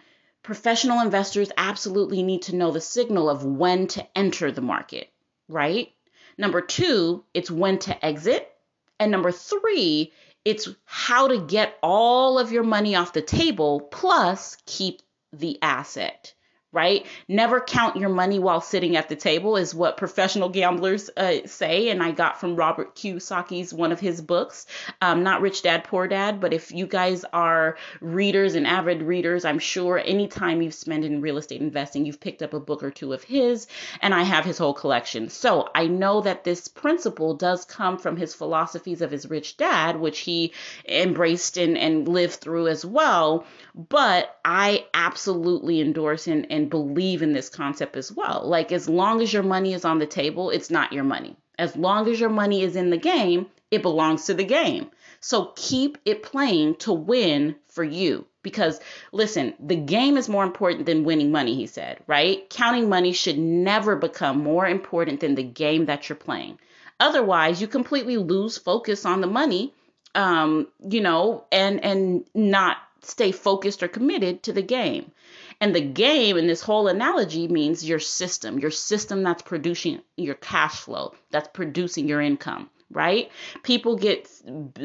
professional 0.47 1.01
investors 1.01 1.51
absolutely 1.57 2.23
need 2.23 2.41
to 2.41 2.55
know 2.55 2.71
the 2.71 2.79
signal 2.79 3.29
of 3.29 3.43
when 3.43 3.85
to 3.85 4.07
enter 4.17 4.49
the 4.49 4.61
market, 4.61 5.09
right? 5.49 5.91
Number 6.37 6.61
two, 6.61 7.25
it's 7.33 7.51
when 7.51 7.79
to 7.79 8.05
exit. 8.05 8.49
And 8.97 9.11
number 9.11 9.33
three, 9.33 10.13
it's 10.45 10.69
how 10.85 11.27
to 11.27 11.41
get 11.41 11.77
all 11.83 12.39
of 12.39 12.53
your 12.53 12.63
money 12.63 12.95
off 12.95 13.11
the 13.11 13.21
table 13.21 13.81
plus 13.91 14.55
keep 14.65 15.01
the 15.33 15.59
asset 15.61 16.33
right? 16.73 17.05
Never 17.27 17.61
count 17.61 17.95
your 17.95 18.09
money 18.09 18.39
while 18.39 18.59
sitting 18.59 18.97
at 18.97 19.07
the 19.07 19.15
table 19.15 19.55
is 19.55 19.73
what 19.73 19.97
professional 19.97 20.49
gamblers 20.49 21.09
uh, 21.15 21.37
say. 21.45 21.89
And 21.89 22.03
I 22.03 22.11
got 22.11 22.39
from 22.39 22.55
Robert 22.55 22.95
Kiyosaki's 22.95 23.73
one 23.73 23.91
of 23.91 23.99
his 23.99 24.21
books, 24.21 24.65
um, 25.01 25.23
not 25.23 25.41
Rich 25.41 25.63
Dad 25.63 25.85
Poor 25.85 26.07
Dad. 26.07 26.41
But 26.41 26.53
if 26.53 26.71
you 26.71 26.85
guys 26.85 27.23
are 27.31 27.77
readers 28.01 28.55
and 28.55 28.67
avid 28.67 29.01
readers, 29.01 29.45
I'm 29.45 29.59
sure 29.59 29.97
anytime 29.97 30.61
you've 30.61 30.73
spent 30.73 31.05
in 31.05 31.21
real 31.21 31.37
estate 31.37 31.61
investing, 31.61 32.05
you've 32.05 32.19
picked 32.19 32.41
up 32.41 32.53
a 32.53 32.59
book 32.59 32.83
or 32.83 32.91
two 32.91 33.13
of 33.13 33.23
his. 33.23 33.67
And 34.01 34.13
I 34.13 34.23
have 34.23 34.43
his 34.43 34.57
whole 34.57 34.73
collection. 34.73 35.29
So 35.29 35.69
I 35.73 35.87
know 35.87 36.21
that 36.21 36.43
this 36.43 36.67
principle 36.67 37.33
does 37.33 37.63
come 37.63 37.97
from 37.97 38.17
his 38.17 38.35
philosophies 38.35 39.01
of 39.01 39.11
his 39.11 39.29
rich 39.29 39.55
dad, 39.55 39.99
which 39.99 40.19
he 40.19 40.53
embraced 40.87 41.57
and, 41.57 41.77
and 41.77 42.07
lived 42.07 42.35
through 42.35 42.67
as 42.67 42.85
well. 42.85 43.45
But 43.73 44.37
I 44.43 44.85
absolutely 44.93 45.81
endorse 45.81 46.27
and, 46.27 46.51
and 46.57 46.69
believe 46.69 47.21
in 47.21 47.31
this 47.31 47.47
concept 47.47 47.95
as 47.95 48.11
well. 48.11 48.43
Like, 48.45 48.71
as 48.71 48.89
long 48.89 49.21
as 49.21 49.31
your 49.31 49.43
money 49.43 49.73
is 49.73 49.85
on 49.85 49.99
the 49.99 50.07
table, 50.07 50.49
it's 50.49 50.69
not 50.69 50.91
your 50.91 51.05
money. 51.05 51.37
As 51.57 51.75
long 51.77 52.09
as 52.09 52.19
your 52.19 52.29
money 52.29 52.63
is 52.63 52.75
in 52.75 52.89
the 52.89 52.97
game, 52.97 53.47
it 53.71 53.81
belongs 53.81 54.25
to 54.25 54.33
the 54.33 54.43
game. 54.43 54.89
So 55.19 55.53
keep 55.55 55.97
it 56.05 56.23
playing 56.23 56.75
to 56.77 56.93
win 56.93 57.55
for 57.67 57.83
you. 57.83 58.25
Because 58.43 58.79
listen, 59.11 59.53
the 59.59 59.75
game 59.75 60.15
is 60.17 60.29
more 60.29 60.43
important 60.43 60.85
than 60.85 61.03
winning 61.03 61.31
money, 61.31 61.55
he 61.55 61.67
said, 61.67 61.99
right? 62.07 62.49
Counting 62.49 62.87
money 62.87 63.11
should 63.11 63.37
never 63.37 63.95
become 63.95 64.41
more 64.41 64.65
important 64.65 65.19
than 65.19 65.35
the 65.35 65.43
game 65.43 65.85
that 65.85 66.07
you're 66.07 66.15
playing. 66.15 66.57
Otherwise, 66.99 67.61
you 67.61 67.67
completely 67.67 68.17
lose 68.17 68.57
focus 68.57 69.05
on 69.05 69.21
the 69.21 69.27
money, 69.27 69.73
um, 70.15 70.67
you 70.89 71.01
know, 71.01 71.45
and 71.51 71.83
and 71.83 72.25
not 72.33 72.77
stay 73.01 73.31
focused 73.31 73.83
or 73.83 73.87
committed 73.87 74.43
to 74.43 74.53
the 74.53 74.61
game. 74.61 75.11
And 75.59 75.75
the 75.75 75.81
game 75.81 76.37
in 76.37 76.47
this 76.47 76.61
whole 76.61 76.87
analogy 76.87 77.47
means 77.47 77.87
your 77.87 77.99
system, 77.99 78.59
your 78.59 78.71
system 78.71 79.23
that's 79.23 79.41
producing 79.41 80.01
your 80.15 80.35
cash 80.35 80.75
flow, 80.75 81.13
that's 81.31 81.49
producing 81.51 82.07
your 82.07 82.21
income, 82.21 82.69
right? 82.91 83.31
People 83.63 83.95
get 83.95 84.29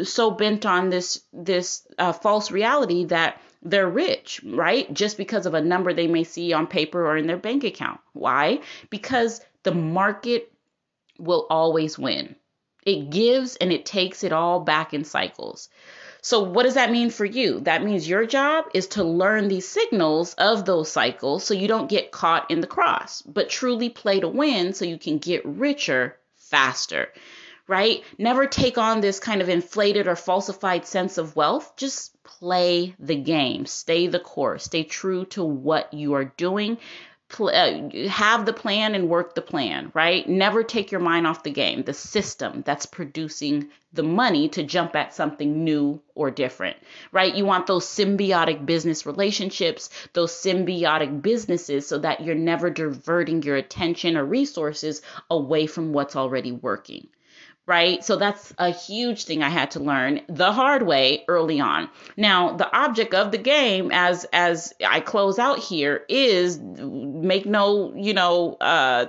so 0.05 0.31
bent 0.31 0.65
on 0.65 0.89
this 0.89 1.23
this 1.33 1.87
uh, 1.99 2.13
false 2.13 2.51
reality 2.51 3.05
that 3.07 3.41
they're 3.63 3.89
rich, 3.89 4.41
right? 4.45 4.93
Just 4.93 5.17
because 5.19 5.45
of 5.47 5.55
a 5.55 5.61
number 5.61 5.93
they 5.93 6.09
may 6.09 6.25
see 6.25 6.53
on 6.53 6.67
paper 6.67 7.07
or 7.07 7.17
in 7.17 7.27
their 7.27 7.37
bank 7.37 7.65
account. 7.65 8.01
Why? 8.15 8.61
Because 8.89 9.41
the 9.63 9.75
market 9.75 10.51
will 11.19 11.47
always 11.51 11.99
win. 11.99 12.35
It 12.85 13.11
gives 13.11 13.57
and 13.57 13.73
it 13.73 13.87
takes 13.87 14.25
it 14.25 14.33
all 14.33 14.61
back 14.61 14.93
in 14.95 15.05
cycles. 15.05 15.69
So, 16.25 16.41
what 16.41 16.63
does 16.63 16.75
that 16.75 16.93
mean 16.93 17.11
for 17.11 17.25
you? 17.25 17.59
That 17.61 17.83
means 17.83 18.09
your 18.09 18.27
job 18.27 18.67
is 18.75 18.87
to 18.89 19.03
learn 19.03 19.49
these 19.49 19.67
signals 19.67 20.35
of 20.35 20.65
those 20.65 20.89
cycles 20.89 21.43
so 21.43 21.53
you 21.53 21.67
don't 21.67 21.91
get 21.91 22.13
caught 22.13 22.49
in 22.49 22.61
the 22.61 22.69
cross, 22.69 23.23
but 23.23 23.51
truly 23.51 23.89
play 23.89 24.21
to 24.21 24.29
win 24.29 24.73
so 24.73 24.85
you 24.85 24.99
can 24.99 25.19
get 25.19 25.45
richer 25.45 26.17
faster, 26.37 27.13
right? 27.67 28.05
Never 28.19 28.47
take 28.47 28.79
on 28.79 29.01
this 29.01 29.19
kind 29.19 29.43
of 29.43 29.49
inflated 29.49 30.07
or 30.07 30.15
falsified 30.15 30.87
sense 30.87 31.19
of 31.19 31.35
wealth. 31.35 31.75
Just 31.77 32.13
play 32.23 32.95
the 33.01 33.17
game, 33.17 33.67
stay 33.67 34.07
the 34.07 34.21
course, 34.21 34.63
stay 34.63 34.85
true 34.85 35.25
to 35.27 35.43
what 35.43 35.93
you 35.93 36.15
are 36.15 36.25
doing 36.25 36.79
Uh, 37.41 37.89
have 38.09 38.45
the 38.45 38.53
plan 38.53 38.95
and 38.95 39.09
work 39.09 39.35
the 39.35 39.41
plan, 39.41 39.91
right? 39.95 40.29
Never 40.29 40.63
take 40.63 40.93
your 40.93 41.01
mind 41.01 41.27
off 41.27 41.43
the 41.43 41.51
game, 41.51 41.83
the 41.83 41.95
system 41.95 42.63
that's 42.67 42.85
producing 42.85 43.71
the 43.93 44.03
money 44.03 44.49
to 44.51 44.63
jump 44.63 44.95
at 44.97 45.15
something 45.15 45.65
new 45.65 46.01
or 46.15 46.31
different, 46.31 46.77
right? 47.11 47.35
You 47.35 47.47
want 47.47 47.67
those 47.67 47.87
symbiotic 47.87 48.67
business 48.67 49.07
relationships, 49.07 49.89
those 50.13 50.33
symbiotic 50.33 51.23
businesses, 51.23 51.87
so 51.87 51.99
that 51.99 52.23
you're 52.23 52.35
never 52.35 52.69
diverting 52.69 53.43
your 53.43 53.57
attention 53.57 54.17
or 54.17 54.25
resources 54.25 55.01
away 55.31 55.67
from 55.67 55.93
what's 55.93 56.17
already 56.17 56.53
working 56.53 57.09
right? 57.67 58.05
So 58.05 58.17
that's 58.17 58.53
a 58.59 58.71
huge 58.71 59.25
thing 59.25 59.43
I 59.43 59.49
had 59.49 59.73
to 59.73 59.81
learn 59.81 60.23
the 60.29 60.53
hard 60.53 60.83
way 60.83 61.25
early 61.29 61.61
on. 61.61 61.89
Now, 62.17 62.57
the 62.57 62.71
object 62.77 63.15
of 63.15 63.31
the 63.31 63.39
game 63.39 63.91
as 63.93 64.25
as 64.33 64.73
I 64.85 65.01
close 65.01 65.39
out 65.39 65.59
here 65.59 66.05
is 66.09 66.59
make 66.59 67.47
no, 67.47 67.95
you 67.95 68.15
know, 68.15 68.55
uh 68.55 69.07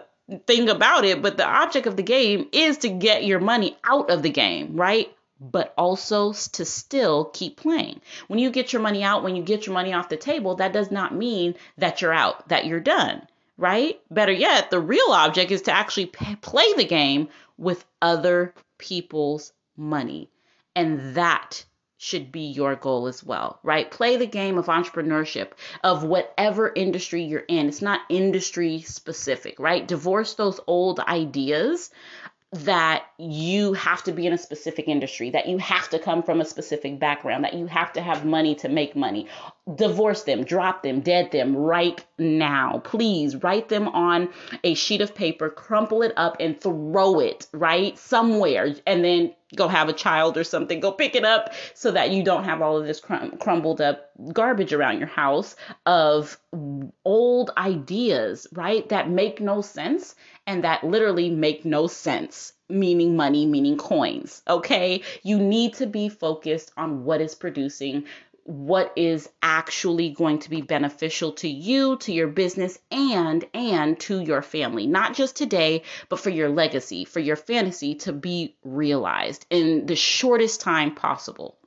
thing 0.48 0.70
about 0.70 1.04
it, 1.06 1.22
but 1.22 1.38
the 1.38 1.46
object 1.46 1.86
of 1.86 1.98
the 1.98 2.04
game 2.04 2.48
is 2.52 2.78
to 2.80 2.90
get 2.90 3.26
your 3.26 3.40
money 3.40 3.78
out 3.84 4.10
of 4.10 4.24
the 4.24 4.30
game, 4.30 4.76
right? 4.76 5.14
But 5.40 5.74
also 5.78 6.32
to 6.32 6.64
still 6.64 7.26
keep 7.26 7.58
playing. 7.58 8.00
When 8.28 8.40
you 8.40 8.50
get 8.50 8.72
your 8.72 8.82
money 8.82 9.04
out, 9.04 9.24
when 9.24 9.36
you 9.36 9.44
get 9.44 9.66
your 9.66 9.74
money 9.74 9.94
off 9.94 10.08
the 10.08 10.16
table, 10.16 10.56
that 10.56 10.72
does 10.72 10.92
not 10.92 11.14
mean 11.14 11.56
that 11.78 12.02
you're 12.02 12.14
out, 12.14 12.48
that 12.48 12.66
you're 12.66 12.80
done, 12.80 13.28
right? 13.58 14.00
Better 14.10 14.32
yet, 14.32 14.72
the 14.72 14.80
real 14.80 15.12
object 15.12 15.52
is 15.52 15.64
to 15.64 15.72
actually 15.72 16.08
p- 16.08 16.36
play 16.38 16.74
the 16.74 16.86
game 16.86 17.30
with 17.58 17.86
other 18.02 18.54
people's 18.78 19.54
money. 19.78 20.30
And 20.76 21.16
that 21.16 21.64
should 21.98 22.34
be 22.34 22.48
your 22.48 22.76
goal 22.76 23.08
as 23.08 23.24
well, 23.24 23.60
right? 23.64 23.90
Play 23.90 24.18
the 24.18 24.26
game 24.26 24.58
of 24.58 24.66
entrepreneurship 24.66 25.52
of 25.84 26.04
whatever 26.04 26.72
industry 26.76 27.24
you're 27.24 27.40
in. 27.40 27.70
It's 27.70 27.82
not 27.82 28.02
industry 28.10 28.82
specific, 28.82 29.58
right? 29.58 29.88
Divorce 29.88 30.34
those 30.34 30.60
old 30.68 31.00
ideas 31.00 31.92
that 32.54 33.06
you 33.18 33.74
have 33.74 34.04
to 34.04 34.12
be 34.12 34.28
in 34.28 34.34
a 34.34 34.38
specific 34.38 34.88
industry, 34.88 35.32
that 35.32 35.48
you 35.48 35.58
have 35.58 35.90
to 35.90 35.98
come 35.98 36.22
from 36.22 36.40
a 36.40 36.46
specific 36.46 37.00
background, 37.00 37.44
that 37.44 37.56
you 37.56 37.66
have 37.66 37.92
to 37.94 38.02
have 38.02 38.26
money 38.26 38.54
to 38.54 38.70
make 38.70 38.96
money. 38.96 39.28
Divorce 39.76 40.24
them, 40.24 40.44
drop 40.44 40.84
them, 40.84 41.00
dead 41.00 41.32
them 41.32 41.56
right 41.56 42.04
now. 42.20 42.80
Please 42.84 43.36
write 43.38 43.70
them 43.70 43.88
on 43.88 44.30
a 44.64 44.76
sheet 44.76 45.02
of 45.02 45.16
paper, 45.16 45.50
crumple 45.50 46.04
it 46.04 46.14
up, 46.16 46.38
and 46.40 46.60
throw 46.62 47.20
it 47.20 47.48
right 47.54 47.98
somewhere, 47.98 48.76
and 48.86 49.04
then 49.04 49.34
go 49.56 49.68
have 49.68 49.90
a 49.90 49.94
child 49.94 50.38
or 50.38 50.44
something. 50.44 50.80
Go 50.80 50.92
pick 50.92 51.16
it 51.16 51.26
up 51.26 51.54
so 51.74 51.92
that 51.92 52.12
you 52.12 52.24
don't 52.24 52.44
have 52.44 52.62
all 52.62 52.78
of 52.78 52.86
this 52.86 53.00
crum- 53.00 53.38
crumbled 53.38 53.82
up 53.82 54.12
garbage 54.32 54.74
around 54.74 55.00
your 55.00 55.08
house 55.08 55.56
of 55.86 56.38
old 57.06 57.52
ideas, 57.58 58.48
right? 58.54 58.88
That 58.90 59.10
make 59.10 59.42
no 59.42 59.62
sense 59.62 60.16
and 60.46 60.64
that 60.64 60.84
literally 60.84 61.30
make 61.30 61.66
no 61.66 61.88
sense, 61.88 62.54
meaning 62.70 63.16
money, 63.16 63.46
meaning 63.46 63.78
coins. 63.78 64.42
Okay. 64.48 65.04
You 65.24 65.38
need 65.40 65.76
to 65.76 65.86
be 65.86 66.10
focused 66.10 66.72
on 66.78 67.04
what 67.06 67.22
is 67.22 67.36
producing 67.36 68.06
what 68.46 68.92
is 68.98 69.30
actually 69.42 70.10
going 70.10 70.40
to 70.40 70.50
be 70.50 70.62
beneficial 70.62 71.32
to 71.32 71.48
you 71.48 71.96
to 71.98 72.12
your 72.12 72.28
business 72.28 72.78
and 72.92 73.46
and 73.54 73.98
to 74.00 74.20
your 74.20 74.42
family 74.42 74.86
not 74.86 75.14
just 75.14 75.38
today 75.38 75.82
but 76.10 76.20
for 76.20 76.30
your 76.30 76.50
legacy 76.50 77.06
for 77.06 77.22
your 77.22 77.38
fantasy 77.38 77.96
to 77.96 78.12
be 78.12 78.54
realized 78.64 79.46
in 79.50 79.86
the 79.86 79.96
shortest 79.96 80.60
time 80.60 80.94
possible 80.94 81.58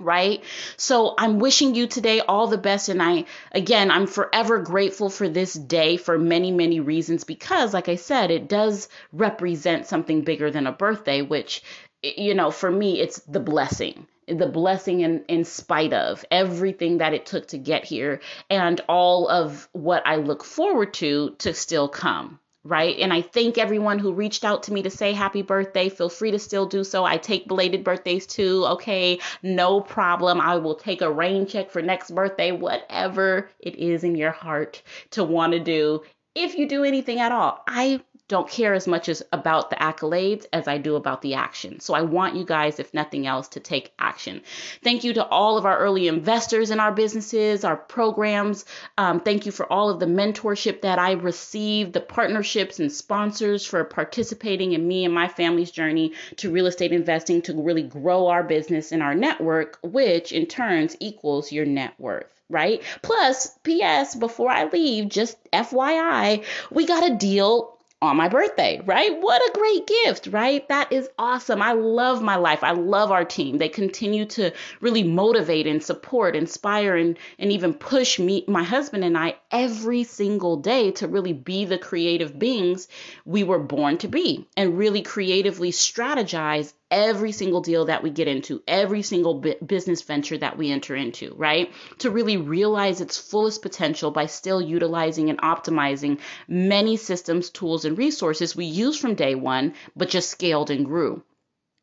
right? 0.00 0.42
So 0.76 1.14
I'm 1.16 1.38
wishing 1.38 1.74
you 1.74 1.86
today 1.86 2.20
all 2.20 2.46
the 2.46 2.58
best. 2.58 2.88
And 2.88 3.02
I, 3.02 3.24
again, 3.52 3.90
I'm 3.90 4.06
forever 4.06 4.58
grateful 4.58 5.10
for 5.10 5.28
this 5.28 5.54
day 5.54 5.96
for 5.96 6.18
many, 6.18 6.50
many 6.50 6.80
reasons 6.80 7.24
because, 7.24 7.74
like 7.74 7.88
I 7.88 7.96
said, 7.96 8.30
it 8.30 8.48
does 8.48 8.88
represent 9.12 9.86
something 9.86 10.22
bigger 10.22 10.50
than 10.50 10.66
a 10.66 10.72
birthday, 10.72 11.22
which, 11.22 11.62
you 12.02 12.34
know, 12.34 12.50
for 12.50 12.70
me, 12.70 13.00
it's 13.00 13.20
the 13.20 13.40
blessing. 13.40 14.06
The 14.26 14.46
blessing 14.46 15.00
in, 15.00 15.24
in 15.26 15.44
spite 15.44 15.92
of 15.92 16.24
everything 16.30 16.98
that 16.98 17.14
it 17.14 17.26
took 17.26 17.48
to 17.48 17.58
get 17.58 17.84
here 17.84 18.20
and 18.48 18.80
all 18.88 19.28
of 19.28 19.68
what 19.72 20.06
I 20.06 20.16
look 20.16 20.44
forward 20.44 20.94
to 20.94 21.34
to 21.38 21.52
still 21.52 21.88
come 21.88 22.38
right? 22.64 22.98
And 22.98 23.12
I 23.12 23.22
thank 23.22 23.58
everyone 23.58 23.98
who 23.98 24.12
reached 24.12 24.44
out 24.44 24.62
to 24.64 24.72
me 24.72 24.82
to 24.82 24.90
say 24.90 25.12
happy 25.12 25.42
birthday. 25.42 25.88
Feel 25.88 26.08
free 26.08 26.30
to 26.30 26.38
still 26.38 26.66
do 26.66 26.84
so. 26.84 27.04
I 27.04 27.16
take 27.16 27.48
belated 27.48 27.84
birthdays 27.84 28.26
too. 28.26 28.64
Okay, 28.66 29.18
no 29.42 29.80
problem. 29.80 30.40
I 30.40 30.56
will 30.56 30.74
take 30.74 31.02
a 31.02 31.10
rain 31.10 31.46
check 31.46 31.70
for 31.70 31.82
next 31.82 32.10
birthday, 32.10 32.52
whatever 32.52 33.48
it 33.58 33.76
is 33.76 34.04
in 34.04 34.14
your 34.14 34.32
heart 34.32 34.82
to 35.10 35.24
want 35.24 35.52
to 35.52 35.60
do. 35.60 36.02
If 36.34 36.56
you 36.56 36.68
do 36.68 36.84
anything 36.84 37.18
at 37.18 37.32
all, 37.32 37.62
I 37.66 38.00
don't 38.30 38.48
care 38.48 38.74
as 38.74 38.86
much 38.86 39.08
as 39.08 39.24
about 39.32 39.70
the 39.70 39.76
accolades 39.76 40.46
as 40.52 40.68
I 40.68 40.78
do 40.78 40.94
about 40.94 41.20
the 41.20 41.34
action. 41.34 41.80
So 41.80 41.94
I 41.94 42.02
want 42.02 42.36
you 42.36 42.44
guys, 42.44 42.78
if 42.78 42.94
nothing 42.94 43.26
else, 43.26 43.48
to 43.48 43.60
take 43.60 43.92
action. 43.98 44.42
Thank 44.84 45.02
you 45.02 45.12
to 45.14 45.26
all 45.26 45.58
of 45.58 45.66
our 45.66 45.76
early 45.76 46.06
investors 46.06 46.70
in 46.70 46.78
our 46.78 46.92
businesses, 46.92 47.64
our 47.64 47.76
programs. 47.76 48.64
Um, 48.96 49.18
thank 49.18 49.46
you 49.46 49.52
for 49.52 49.70
all 49.70 49.90
of 49.90 49.98
the 49.98 50.06
mentorship 50.06 50.82
that 50.82 51.00
I 51.00 51.12
received, 51.12 51.92
the 51.92 52.00
partnerships 52.00 52.78
and 52.78 52.92
sponsors 52.92 53.66
for 53.66 53.82
participating 53.82 54.74
in 54.74 54.86
me 54.86 55.04
and 55.04 55.12
my 55.12 55.26
family's 55.26 55.72
journey 55.72 56.12
to 56.36 56.52
real 56.52 56.66
estate 56.66 56.92
investing 56.92 57.42
to 57.42 57.60
really 57.60 57.82
grow 57.82 58.28
our 58.28 58.44
business 58.44 58.92
and 58.92 59.02
our 59.02 59.14
network, 59.16 59.80
which 59.82 60.30
in 60.30 60.46
turns 60.46 60.96
equals 61.00 61.50
your 61.50 61.66
net 61.66 61.94
worth 61.98 62.32
right? 62.48 62.82
Plus, 63.02 63.56
PS, 63.62 64.16
before 64.16 64.50
I 64.50 64.64
leave, 64.64 65.08
just 65.08 65.38
FYI, 65.52 66.44
we 66.72 66.84
got 66.84 67.08
a 67.08 67.14
deal 67.14 67.78
on 68.02 68.16
my 68.16 68.28
birthday, 68.28 68.80
right? 68.86 69.20
What 69.20 69.42
a 69.42 69.58
great 69.58 69.86
gift, 69.86 70.28
right? 70.28 70.66
That 70.68 70.90
is 70.90 71.10
awesome. 71.18 71.60
I 71.60 71.72
love 71.72 72.22
my 72.22 72.36
life. 72.36 72.64
I 72.64 72.70
love 72.70 73.12
our 73.12 73.26
team. 73.26 73.58
They 73.58 73.68
continue 73.68 74.24
to 74.26 74.52
really 74.80 75.02
motivate 75.02 75.66
and 75.66 75.82
support, 75.82 76.34
inspire, 76.34 76.96
and, 76.96 77.18
and 77.38 77.52
even 77.52 77.74
push 77.74 78.18
me, 78.18 78.44
my 78.48 78.62
husband 78.62 79.04
and 79.04 79.18
I 79.18 79.36
every 79.50 80.04
single 80.04 80.56
day 80.56 80.92
to 80.92 81.08
really 81.08 81.34
be 81.34 81.66
the 81.66 81.76
creative 81.78 82.38
beings 82.38 82.88
we 83.26 83.44
were 83.44 83.58
born 83.58 83.98
to 83.98 84.08
be 84.08 84.48
and 84.56 84.78
really 84.78 85.02
creatively 85.02 85.70
strategize 85.70 86.72
every 86.90 87.32
single 87.32 87.60
deal 87.60 87.84
that 87.86 88.02
we 88.02 88.10
get 88.10 88.28
into, 88.28 88.62
every 88.66 89.02
single 89.02 89.34
business 89.64 90.02
venture 90.02 90.38
that 90.38 90.58
we 90.58 90.70
enter 90.70 90.96
into, 90.96 91.34
right? 91.34 91.72
To 91.98 92.10
really 92.10 92.36
realize 92.36 93.00
its 93.00 93.18
fullest 93.18 93.62
potential 93.62 94.10
by 94.10 94.26
still 94.26 94.60
utilizing 94.60 95.30
and 95.30 95.40
optimizing 95.40 96.20
many 96.48 96.96
systems, 96.96 97.50
tools, 97.50 97.84
and 97.84 97.96
resources 97.96 98.56
we 98.56 98.66
used 98.66 99.00
from 99.00 99.14
day 99.14 99.34
one, 99.34 99.74
but 99.96 100.08
just 100.08 100.30
scaled 100.30 100.70
and 100.70 100.84
grew 100.84 101.22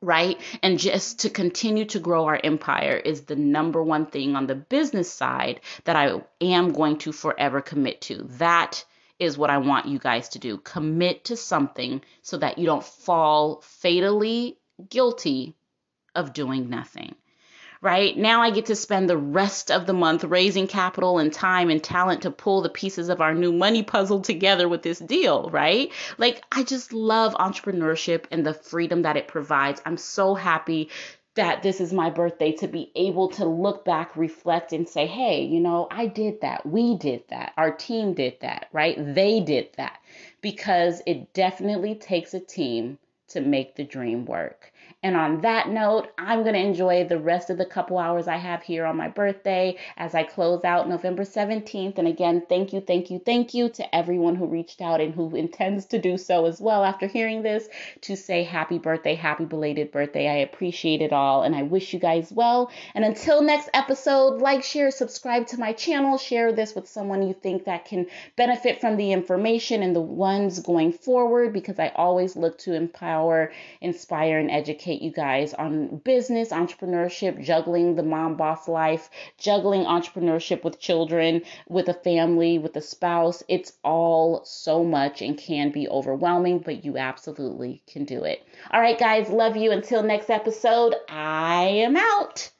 right? 0.01 0.39
And 0.61 0.77
just 0.77 1.21
to 1.21 1.29
continue 1.29 1.85
to 1.85 1.99
grow 1.99 2.25
our 2.25 2.39
empire 2.43 2.95
is 2.97 3.21
the 3.21 3.35
number 3.35 3.81
one 3.81 4.05
thing 4.05 4.35
on 4.35 4.45
the 4.45 4.55
business 4.55 5.11
side 5.11 5.61
that 5.85 5.95
I 5.95 6.21
am 6.39 6.71
going 6.71 6.99
to 6.99 7.11
forever 7.11 7.61
commit 7.61 8.01
to. 8.01 8.27
That 8.37 8.85
is 9.19 9.37
what 9.37 9.49
I 9.49 9.57
want 9.57 9.87
you 9.87 9.97
guys 9.97 10.29
to 10.29 10.39
do. 10.39 10.57
Commit 10.57 11.25
to 11.25 11.35
something 11.35 12.01
so 12.21 12.37
that 12.37 12.59
you 12.59 12.65
don't 12.65 12.83
fall 12.83 13.61
fatally 13.61 14.57
guilty 14.89 15.55
of 16.15 16.33
doing 16.33 16.69
nothing. 16.69 17.15
Right 17.79 18.17
now, 18.17 18.41
I 18.41 18.49
get 18.49 18.65
to 18.67 18.75
spend 18.75 19.07
the 19.07 19.17
rest 19.17 19.69
of 19.69 19.85
the 19.85 19.93
month 19.93 20.23
raising 20.23 20.65
capital 20.65 21.19
and 21.19 21.31
time 21.31 21.69
and 21.69 21.83
talent 21.83 22.23
to 22.23 22.31
pull 22.31 22.61
the 22.61 22.69
pieces 22.69 23.09
of 23.09 23.21
our 23.21 23.35
new 23.35 23.53
money 23.53 23.83
puzzle 23.83 24.21
together 24.21 24.67
with 24.67 24.81
this 24.81 24.97
deal, 24.97 25.51
right? 25.51 25.91
Like, 26.17 26.43
I 26.51 26.63
just 26.63 26.91
love 26.91 27.35
entrepreneurship 27.35 28.25
and 28.31 28.43
the 28.43 28.55
freedom 28.55 29.03
that 29.03 29.15
it 29.15 29.27
provides. 29.27 29.79
I'm 29.85 29.97
so 29.97 30.33
happy 30.33 30.89
that 31.35 31.61
this 31.61 31.79
is 31.79 31.93
my 31.93 32.09
birthday 32.09 32.51
to 32.51 32.67
be 32.67 32.91
able 32.95 33.29
to 33.29 33.45
look 33.45 33.85
back, 33.85 34.17
reflect, 34.17 34.73
and 34.73 34.89
say, 34.89 35.05
hey, 35.05 35.43
you 35.43 35.59
know, 35.59 35.87
I 35.91 36.07
did 36.07 36.41
that. 36.41 36.65
We 36.65 36.97
did 36.97 37.25
that. 37.29 37.53
Our 37.57 37.71
team 37.71 38.15
did 38.15 38.39
that, 38.41 38.69
right? 38.73 38.95
They 38.97 39.39
did 39.39 39.69
that. 39.77 39.99
Because 40.41 41.03
it 41.05 41.31
definitely 41.33 41.93
takes 41.93 42.33
a 42.33 42.39
team 42.39 42.97
to 43.29 43.41
make 43.41 43.75
the 43.75 43.83
dream 43.83 44.25
work. 44.25 44.71
And 45.03 45.15
on 45.15 45.41
that 45.41 45.69
note, 45.69 46.07
I'm 46.17 46.41
going 46.41 46.55
to 46.55 46.59
enjoy 46.59 47.05
the 47.05 47.19
rest 47.19 47.51
of 47.51 47.57
the 47.57 47.65
couple 47.65 47.99
hours 47.99 48.27
I 48.27 48.37
have 48.37 48.63
here 48.63 48.85
on 48.85 48.97
my 48.97 49.07
birthday 49.07 49.77
as 49.95 50.15
I 50.15 50.23
close 50.23 50.63
out 50.63 50.89
November 50.89 51.23
17th. 51.23 51.99
And 51.99 52.07
again, 52.07 52.43
thank 52.49 52.73
you, 52.73 52.81
thank 52.81 53.11
you, 53.11 53.19
thank 53.19 53.53
you 53.53 53.69
to 53.69 53.95
everyone 53.95 54.35
who 54.35 54.47
reached 54.47 54.81
out 54.81 54.99
and 54.99 55.13
who 55.13 55.35
intends 55.35 55.85
to 55.87 55.99
do 55.99 56.17
so 56.17 56.45
as 56.45 56.59
well 56.59 56.83
after 56.83 57.05
hearing 57.05 57.43
this 57.43 57.67
to 58.01 58.17
say 58.17 58.43
happy 58.43 58.79
birthday, 58.79 59.13
happy 59.13 59.45
belated 59.45 59.91
birthday. 59.91 60.27
I 60.27 60.37
appreciate 60.37 61.01
it 61.01 61.13
all 61.13 61.43
and 61.43 61.55
I 61.55 61.61
wish 61.61 61.93
you 61.93 61.99
guys 61.99 62.31
well. 62.31 62.71
And 62.95 63.05
until 63.05 63.43
next 63.43 63.69
episode, 63.75 64.41
like, 64.41 64.63
share, 64.63 64.89
subscribe 64.89 65.45
to 65.47 65.59
my 65.59 65.73
channel, 65.73 66.17
share 66.17 66.51
this 66.53 66.73
with 66.73 66.87
someone 66.87 67.27
you 67.27 67.35
think 67.35 67.65
that 67.65 67.85
can 67.85 68.07
benefit 68.35 68.81
from 68.81 68.97
the 68.97 69.11
information 69.11 69.83
and 69.83 69.95
the 69.95 70.01
ones 70.01 70.59
going 70.59 70.91
forward 70.91 71.53
because 71.53 71.77
I 71.77 71.89
always 71.89 72.35
look 72.35 72.57
to 72.59 72.73
empower, 72.73 73.51
inspire, 73.79 74.39
and 74.39 74.49
educate 74.49 74.76
educate 74.77 75.01
you 75.01 75.11
guys 75.11 75.55
on 75.55 75.97
business, 75.97 76.49
entrepreneurship, 76.49 77.43
juggling 77.43 77.95
the 77.95 78.03
mom 78.03 78.37
boss 78.37 78.67
life, 78.67 79.09
juggling 79.39 79.85
entrepreneurship 79.85 80.63
with 80.63 80.79
children, 80.79 81.41
with 81.67 81.89
a 81.89 81.93
family, 81.95 82.59
with 82.59 82.75
a 82.75 82.81
spouse. 82.81 83.41
It's 83.47 83.73
all 83.83 84.45
so 84.45 84.83
much 84.83 85.23
and 85.23 85.35
can 85.35 85.71
be 85.71 85.89
overwhelming, 85.89 86.59
but 86.59 86.85
you 86.85 86.97
absolutely 86.97 87.81
can 87.87 88.05
do 88.05 88.23
it. 88.23 88.43
All 88.69 88.79
right, 88.79 88.99
guys, 88.99 89.29
love 89.29 89.57
you. 89.57 89.71
Until 89.71 90.03
next 90.03 90.29
episode, 90.29 90.93
I 91.09 91.63
am 91.63 91.97
out. 91.97 92.51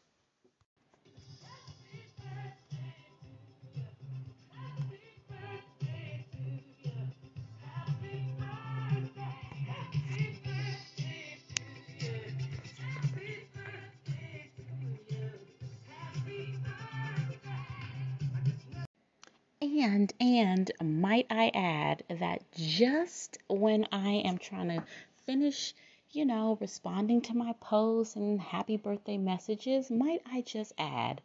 And 19.79 20.11
and 20.19 20.71
might 20.81 21.27
I 21.29 21.51
add 21.53 22.03
that 22.09 22.41
just 22.51 23.37
when 23.47 23.87
I 23.91 24.09
am 24.25 24.39
trying 24.39 24.69
to 24.69 24.83
finish, 25.27 25.75
you 26.09 26.25
know, 26.25 26.57
responding 26.59 27.21
to 27.21 27.35
my 27.35 27.53
posts 27.59 28.15
and 28.15 28.41
happy 28.41 28.77
birthday 28.77 29.19
messages, 29.19 29.91
might 29.91 30.23
I 30.25 30.41
just 30.41 30.73
add 30.79 31.21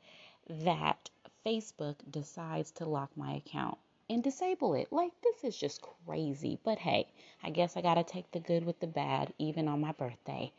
that 0.51 1.09
Facebook 1.47 1.97
decides 2.11 2.73
to 2.73 2.85
lock 2.85 3.17
my 3.17 3.37
account 3.37 3.79
and 4.11 4.23
disable 4.23 4.75
it. 4.75 4.93
Like 4.93 5.13
this 5.23 5.45
is 5.45 5.57
just 5.57 5.81
crazy. 6.05 6.59
But 6.63 6.79
hey, 6.79 7.09
I 7.43 7.49
guess 7.49 7.79
I 7.79 7.81
got 7.81 7.95
to 7.95 8.05
take 8.05 8.31
the 8.33 8.41
good 8.41 8.65
with 8.65 8.81
the 8.81 8.87
bad 8.87 9.33
even 9.39 9.67
on 9.67 9.81
my 9.81 9.93
birthday. 9.93 10.53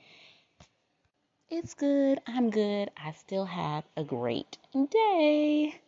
It's 1.47 1.75
good. 1.75 2.21
I'm 2.25 2.49
good. 2.49 2.89
I 2.97 3.11
still 3.11 3.45
have 3.45 3.83
a 3.95 4.03
great 4.03 4.57
day. 4.89 5.79